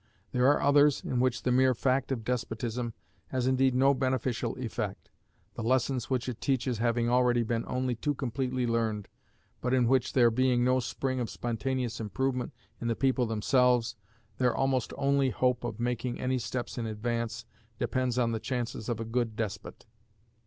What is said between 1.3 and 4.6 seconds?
the mere fact of despotism has indeed no beneficial